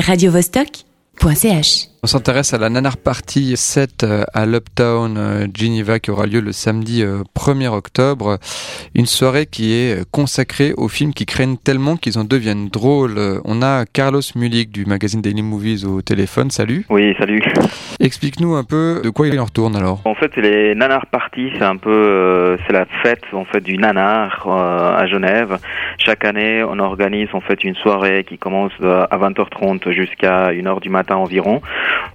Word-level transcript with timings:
radiovostok.ch 0.00 1.93
On 2.04 2.06
s'intéresse 2.06 2.52
à 2.52 2.58
la 2.58 2.68
Nanar 2.68 2.98
Party 2.98 3.56
7 3.56 4.04
euh, 4.04 4.24
à 4.34 4.44
l'Uptown 4.44 5.16
euh, 5.16 5.46
Geneva 5.56 5.98
qui 5.98 6.10
aura 6.10 6.26
lieu 6.26 6.40
le 6.40 6.52
samedi 6.52 7.02
1er 7.02 7.64
euh, 7.64 7.70
octobre. 7.70 8.36
Une 8.94 9.06
soirée 9.06 9.46
qui 9.46 9.72
est 9.72 10.04
consacrée 10.10 10.74
aux 10.76 10.88
films 10.88 11.14
qui 11.14 11.24
craignent 11.24 11.56
tellement 11.56 11.96
qu'ils 11.96 12.18
en 12.18 12.24
deviennent 12.24 12.68
drôles. 12.68 13.18
On 13.46 13.62
a 13.62 13.86
Carlos 13.86 14.20
Mulik 14.36 14.70
du 14.70 14.84
magazine 14.84 15.22
Daily 15.22 15.40
Movies 15.40 15.86
au 15.86 16.02
téléphone. 16.02 16.50
Salut. 16.50 16.84
Oui, 16.90 17.16
salut. 17.18 17.40
Explique-nous 18.00 18.54
un 18.54 18.64
peu 18.64 19.00
de 19.02 19.08
quoi 19.08 19.26
il 19.26 19.40
en 19.40 19.46
retourne 19.46 19.74
alors. 19.74 20.02
En 20.04 20.14
fait, 20.14 20.30
c'est 20.34 20.42
les 20.42 20.74
Nanar 20.74 21.06
Party, 21.06 21.52
c'est 21.56 21.64
un 21.64 21.78
peu 21.78 22.58
c'est 22.66 22.74
la 22.74 22.84
fête 23.02 23.24
en 23.32 23.46
fait 23.46 23.62
du 23.62 23.78
nanar 23.78 24.46
à 24.46 25.06
Genève. 25.06 25.56
Chaque 25.96 26.26
année, 26.26 26.62
on 26.62 26.78
organise 26.80 27.28
en 27.32 27.40
fait 27.40 27.64
une 27.64 27.76
soirée 27.76 28.24
qui 28.28 28.36
commence 28.36 28.72
à 28.82 29.16
20h30 29.16 29.90
jusqu'à 29.92 30.52
1h 30.52 30.82
du 30.82 30.90
matin 30.90 31.16
environ 31.16 31.62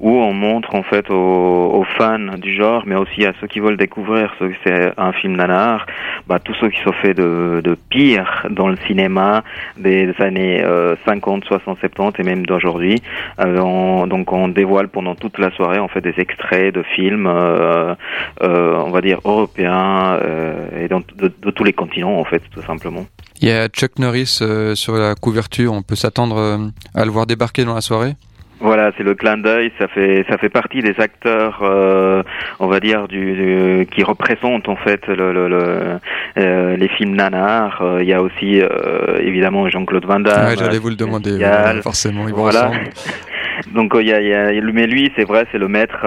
où 0.00 0.10
on 0.10 0.32
montre 0.32 0.74
en 0.74 0.82
fait 0.82 1.10
aux, 1.10 1.84
fans 1.96 2.36
du 2.36 2.54
genre, 2.54 2.82
mais 2.86 2.96
aussi 2.96 3.24
à 3.24 3.32
ceux 3.40 3.46
qui 3.46 3.60
veulent 3.60 3.76
découvrir 3.76 4.32
ce 4.38 4.44
que 4.44 4.54
c'est 4.64 4.92
un 4.96 5.12
film 5.12 5.36
nanar, 5.36 5.86
bah, 6.26 6.38
tous 6.38 6.54
ceux 6.60 6.68
qui 6.68 6.80
sont 6.82 6.92
faits 6.92 7.16
de, 7.16 7.60
de 7.64 7.76
pire 7.88 8.46
dans 8.50 8.68
le 8.68 8.76
cinéma 8.86 9.42
des 9.78 10.12
années 10.18 10.62
50, 11.06 11.44
60, 11.44 11.78
70 11.80 12.20
et 12.20 12.22
même 12.22 12.46
d'aujourd'hui. 12.46 13.02
Euh, 13.40 14.06
donc 14.06 14.32
on 14.32 14.48
dévoile 14.48 14.88
pendant 14.88 15.14
toute 15.14 15.38
la 15.38 15.50
soirée 15.52 15.78
en 15.78 15.88
fait 15.88 16.00
des 16.00 16.14
extraits 16.18 16.74
de 16.74 16.82
films, 16.82 17.26
euh, 17.26 17.94
euh, 18.42 18.82
on 18.84 18.90
va 18.90 19.00
dire 19.00 19.20
européens 19.24 20.18
et 20.76 20.88
de, 20.88 21.28
de, 21.28 21.50
tous 21.50 21.64
les 21.64 21.72
continents 21.72 22.18
en 22.18 22.24
fait 22.24 22.42
tout 22.50 22.62
simplement. 22.62 23.06
Il 23.40 23.48
y 23.48 23.52
a 23.52 23.68
Chuck 23.68 23.98
Norris 23.98 24.42
sur 24.74 24.94
la 24.94 25.14
couverture, 25.14 25.72
on 25.72 25.82
peut 25.82 25.94
s'attendre 25.94 26.70
à 26.94 27.04
le 27.04 27.10
voir 27.10 27.26
débarquer 27.26 27.64
dans 27.64 27.74
la 27.74 27.80
soirée? 27.80 28.14
Voilà, 28.60 28.92
c'est 28.96 29.02
le 29.04 29.14
clin 29.14 29.38
d'œil. 29.38 29.72
Ça 29.78 29.88
fait 29.88 30.24
ça 30.28 30.38
fait 30.38 30.48
partie 30.48 30.80
des 30.80 30.94
acteurs, 30.98 31.60
euh, 31.62 32.22
on 32.58 32.66
va 32.66 32.80
dire, 32.80 33.08
du, 33.08 33.86
qui 33.92 34.02
représentent 34.02 34.68
en 34.68 34.76
fait 34.76 35.06
le, 35.06 35.32
le, 35.32 35.48
le 35.48 35.98
euh, 36.38 36.76
les 36.76 36.88
films 36.88 37.14
nanars. 37.14 37.80
Euh, 37.82 38.02
il 38.02 38.08
y 38.08 38.12
a 38.12 38.22
aussi 38.22 38.60
euh, 38.60 39.18
évidemment 39.20 39.68
Jean-Claude 39.68 40.04
Van 40.06 40.20
Damme. 40.20 40.46
Ouais, 40.46 40.56
j'allais 40.58 40.78
vous 40.78 40.90
le 40.90 40.96
demander. 40.96 41.38
forcément, 41.82 42.28
ils 42.28 42.34
vont 42.34 42.42
voilà. 42.42 42.70
Donc 43.74 43.92
il 43.98 44.06
y 44.06 44.12
a, 44.12 44.20
y 44.20 44.32
a, 44.32 44.52
mais 44.72 44.86
lui 44.86 45.12
c'est 45.16 45.24
vrai 45.24 45.46
c'est 45.50 45.58
le 45.58 45.68
maître 45.68 46.06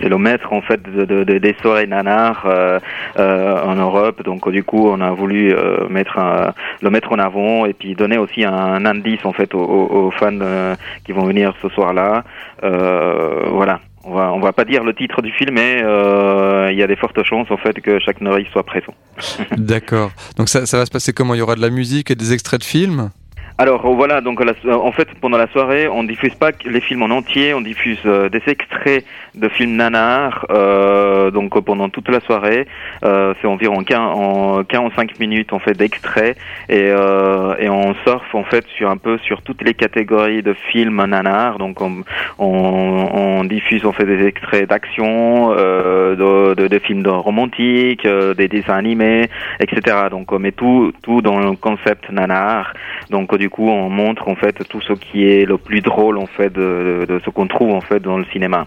c'est 0.00 0.08
le 0.08 0.18
maître 0.18 0.52
en 0.52 0.62
fait 0.62 0.80
de, 0.82 1.04
de, 1.04 1.24
de 1.24 1.38
des 1.38 1.54
soirées 1.60 1.86
nanars 1.86 2.44
euh, 2.46 2.78
euh, 3.18 3.62
en 3.62 3.74
Europe. 3.76 4.22
Donc 4.24 4.50
du 4.50 4.62
coup 4.64 4.88
on 4.88 5.00
a 5.00 5.10
voulu 5.10 5.52
euh, 5.52 5.88
mettre 5.88 6.18
un, 6.18 6.52
le 6.82 6.90
mettre 6.90 7.12
en 7.12 7.18
avant 7.18 7.66
et 7.66 7.72
puis 7.72 7.94
donner 7.94 8.18
aussi 8.18 8.44
un, 8.44 8.84
indice 8.84 9.24
en 9.24 9.32
fait 9.32 9.54
aux, 9.54 9.60
aux 9.60 10.10
fans 10.10 10.30
euh, 10.40 10.74
qui 11.04 11.12
vont 11.12 11.24
venir 11.24 11.54
ce 11.62 11.68
soir 11.68 11.92
là 11.92 12.24
voilà. 12.62 13.80
On 14.06 14.12
va 14.12 14.34
on 14.34 14.38
va 14.40 14.52
pas 14.52 14.66
dire 14.66 14.84
le 14.84 14.92
titre 14.92 15.22
du 15.22 15.32
film 15.32 15.54
mais 15.54 15.78
il 15.78 16.78
y 16.78 16.82
a 16.82 16.86
des 16.86 16.96
fortes 16.96 17.22
chances 17.22 17.50
en 17.50 17.56
fait 17.56 17.80
que 17.80 17.98
chaque 17.98 18.20
Norris 18.20 18.46
soit 18.52 18.64
présent. 18.64 18.94
D'accord. 19.56 20.10
Donc 20.36 20.48
ça, 20.50 20.66
ça 20.66 20.76
va 20.76 20.84
se 20.84 20.90
passer 20.90 21.12
comment? 21.14 21.34
Il 21.34 21.38
y 21.38 21.40
aura 21.40 21.54
de 21.54 21.62
la 21.62 21.70
musique 21.70 22.10
et 22.10 22.14
des 22.14 22.32
extraits 22.34 22.60
de 22.60 22.64
films? 22.64 23.10
Alors 23.56 23.86
voilà, 23.94 24.20
donc 24.20 24.40
en 24.68 24.90
fait 24.90 25.08
pendant 25.20 25.38
la 25.38 25.46
soirée, 25.46 25.86
on 25.86 26.02
diffuse 26.02 26.34
pas 26.34 26.50
les 26.64 26.80
films 26.80 27.02
en 27.02 27.10
entier, 27.10 27.54
on 27.54 27.60
diffuse 27.60 28.00
euh, 28.04 28.28
des 28.28 28.42
extraits 28.48 29.04
de 29.36 29.48
films 29.48 29.76
nanar, 29.76 30.44
euh, 30.50 31.30
donc 31.30 31.58
pendant 31.60 31.88
toute 31.88 32.08
la 32.08 32.18
soirée, 32.18 32.66
euh, 33.04 33.32
c'est 33.40 33.46
environ 33.46 33.84
15, 33.84 33.98
en 33.98 34.64
45 34.64 35.20
minutes 35.20 35.52
en 35.52 35.60
fait 35.60 35.74
d'extraits 35.74 36.36
et, 36.68 36.90
euh, 36.90 37.54
et 37.60 37.68
on 37.68 37.94
surfe 38.04 38.34
en 38.34 38.42
fait 38.42 38.66
sur 38.76 38.90
un 38.90 38.96
peu 38.96 39.18
sur 39.18 39.42
toutes 39.42 39.62
les 39.62 39.74
catégories 39.74 40.42
de 40.42 40.54
films 40.72 41.04
nanar, 41.04 41.58
donc 41.58 41.80
on, 41.80 42.02
on, 42.40 42.48
on 42.48 43.44
diffuse 43.44 43.86
en 43.86 43.92
fait 43.92 44.04
des 44.04 44.26
extraits 44.26 44.68
d'action, 44.68 45.54
euh, 45.56 46.16
de, 46.16 46.24
de, 46.64 46.68
de, 46.68 46.78
films 46.78 47.06
romantiques, 47.06 48.06
euh, 48.06 48.34
des 48.34 48.48
dessins 48.48 48.74
animés, 48.76 49.28
etc. 49.60 50.08
Donc 50.10 50.32
on 50.32 50.38
met 50.38 50.52
tout 50.52 50.92
tout 51.02 51.22
dans 51.22 51.38
le 51.38 51.56
concept 51.56 52.10
nanar, 52.10 52.74
donc 53.10 53.36
du 53.36 53.50
coup, 53.50 53.68
on 53.68 53.90
montre 53.90 54.28
en 54.28 54.34
fait 54.34 54.66
tout 54.68 54.80
ce 54.80 54.92
qui 54.92 55.28
est 55.28 55.44
le 55.44 55.58
plus 55.58 55.80
drôle 55.80 56.18
en 56.18 56.26
fait 56.26 56.52
de, 56.52 57.20
ce 57.24 57.30
qu'on 57.30 57.46
trouve 57.46 57.72
en 57.72 57.80
fait 57.80 58.00
dans 58.00 58.18
le 58.18 58.24
cinéma. 58.26 58.66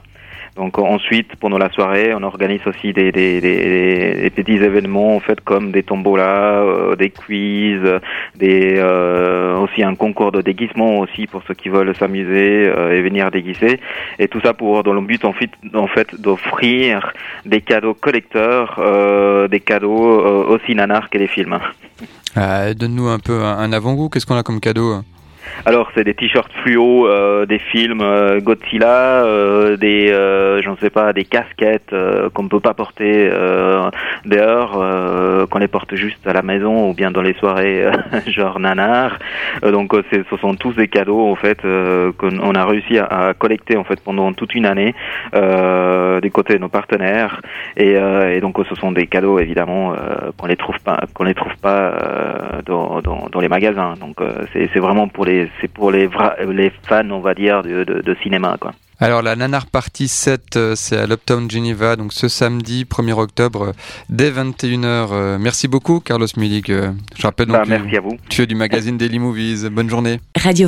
Donc 0.57 0.77
ensuite, 0.79 1.35
pendant 1.35 1.57
la 1.57 1.69
soirée, 1.71 2.13
on 2.15 2.23
organise 2.23 2.61
aussi 2.65 2.91
des, 2.91 3.11
petits 4.35 4.59
événements 4.69 5.15
en 5.15 5.19
fait 5.19 5.39
comme 5.41 5.71
des 5.71 5.83
tombolas, 5.83 6.63
euh, 6.63 6.95
des 6.95 7.11
quiz, 7.11 7.79
des 8.35 8.75
euh, 8.77 9.57
aussi 9.57 9.83
un 9.83 9.95
concours 9.95 10.31
de 10.31 10.41
déguisement 10.41 10.99
aussi 10.99 11.27
pour 11.27 11.43
ceux 11.47 11.53
qui 11.53 11.69
veulent 11.69 11.95
s'amuser 11.95 12.67
euh, 12.67 12.97
et 12.97 13.01
venir 13.01 13.31
déguiser. 13.31 13.79
Et 14.19 14.27
tout 14.27 14.41
ça 14.41 14.53
pour 14.53 14.83
dans 14.83 14.93
le 14.93 15.01
but 15.01 15.23
en 15.25 15.33
fait 15.33 15.51
en 15.73 15.87
fait 15.87 16.19
d'offrir 16.19 17.13
des 17.45 17.61
cadeaux 17.61 17.93
collecteurs, 17.93 18.79
des 19.49 19.59
cadeaux 19.59 20.47
aussi 20.53 20.75
nanars 20.75 21.09
que 21.09 21.17
les 21.17 21.27
films. 21.27 21.59
Euh, 22.37 22.73
donne-nous 22.73 23.07
un 23.07 23.19
peu 23.19 23.43
un, 23.43 23.71
avant-goût. 23.71 24.09
Qu'est-ce 24.09 24.25
qu'on 24.25 24.37
a 24.37 24.43
comme 24.43 24.59
cadeau 24.59 25.01
alors 25.65 25.89
c'est 25.95 26.03
des 26.03 26.13
t-shirts 26.13 26.51
fluo, 26.63 27.07
euh, 27.07 27.45
des 27.45 27.59
films 27.59 28.01
euh, 28.01 28.39
Godzilla, 28.39 29.25
euh, 29.25 29.77
des, 29.77 30.11
euh, 30.11 30.61
je 30.61 30.69
ne 30.69 30.75
sais 30.77 30.89
pas, 30.89 31.13
des 31.13 31.25
casquettes 31.25 31.93
qu'on 32.33 32.43
ne 32.43 32.49
peut 32.49 32.59
pas 32.59 32.73
porter 32.73 33.29
dehors, 34.25 35.47
qu'on 35.49 35.59
les 35.59 35.67
porte 35.67 35.95
juste 35.95 36.25
à 36.27 36.33
la 36.33 36.41
maison 36.41 36.89
ou 36.89 36.93
bien 36.93 37.11
dans 37.11 37.21
les 37.21 37.33
soirées 37.33 37.85
genre 38.27 38.59
nanar. 38.59 39.19
donc 39.63 39.93
ce 40.11 40.37
sont 40.37 40.55
tous 40.55 40.73
des 40.73 40.87
cadeaux 40.87 41.29
en 41.29 41.35
fait 41.35 41.59
qu'on 42.17 42.55
a 42.55 42.65
réussi 42.65 42.97
à, 42.97 43.33
collecter 43.37 43.77
en 43.77 43.83
fait 43.83 44.01
pendant 44.01 44.33
toute 44.33 44.55
une 44.55 44.65
année 44.65 44.95
des 45.33 46.29
côtés 46.29 46.53
de 46.53 46.59
nos 46.59 46.69
partenaires 46.69 47.41
et, 47.75 47.91
et 47.91 48.41
donc 48.41 48.57
ce 48.67 48.75
sont 48.75 48.91
des 48.91 49.07
cadeaux 49.07 49.39
évidemment 49.39 49.93
qu'on 50.37 50.47
les 50.47 50.57
trouve 50.57 50.79
pas 50.83 50.99
qu'on 51.13 51.23
les 51.23 51.33
trouve 51.33 51.55
pas 51.61 52.61
dans, 52.65 53.01
dans, 53.01 53.27
dans, 53.31 53.39
les 53.39 53.49
magasins. 53.49 53.93
Donc 53.99 54.17
c'est 54.53 54.79
vraiment 54.79 55.07
pour 55.07 55.25
les 55.25 55.49
c'est 55.61 55.71
pour 55.71 55.91
les, 55.91 56.09
les 56.49 56.71
fans, 56.87 57.09
on 57.11 57.19
va 57.19 57.33
dire, 57.33 57.63
de, 57.63 57.83
de, 57.83 58.15
cinéma, 58.21 58.57
quoi. 58.59 58.71
Alors 58.99 59.21
la 59.21 59.35
Nanar 59.35 59.67
Party 59.67 60.07
7, 60.07 60.55
euh, 60.55 60.75
c'est 60.75 60.97
à 60.97 61.05
l'Uptown 61.05 61.49
Geneva, 61.49 61.95
donc 61.95 62.13
ce 62.13 62.27
samedi 62.27 62.83
1er 62.85 63.13
octobre, 63.13 63.73
dès 64.09 64.31
21h. 64.31 65.09
Euh, 65.11 65.37
merci 65.39 65.67
beaucoup 65.67 65.99
Carlos 65.99 66.27
Milig. 66.35 66.71
Euh, 66.71 66.91
je 67.15 67.21
rappelle 67.21 67.47
donc 67.47 67.57
bah, 67.57 67.63
merci 67.67 67.95
à 67.95 68.01
vous. 68.01 68.17
tu 68.29 68.41
es 68.41 68.47
du 68.47 68.55
magazine 68.55 68.97
Daily 68.97 69.19
Movies. 69.19 69.69
Bonne 69.69 69.89
journée. 69.89 70.19
Radio 70.35 70.67